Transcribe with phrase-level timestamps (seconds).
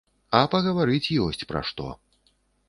[0.37, 1.91] А пагаварыць ёсць пра што.